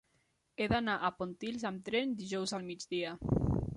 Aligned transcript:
He 0.63 0.67
d'anar 0.71 0.95
a 0.95 1.11
Pontils 1.19 1.65
amb 1.71 1.85
tren 1.91 2.17
dijous 2.23 2.55
al 2.59 2.67
migdia. 2.71 3.13